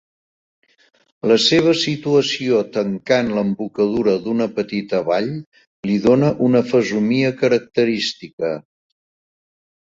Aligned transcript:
La 1.31 1.35
seva 1.41 1.73
situació 1.81 2.61
tancant 2.77 3.29
l'embocadura 3.39 4.15
d'una 4.23 4.47
petita 4.55 5.03
vall 5.11 5.29
li 5.91 5.99
dóna 6.07 6.33
una 6.49 6.63
fesomia 6.73 7.31
característica. 7.45 8.53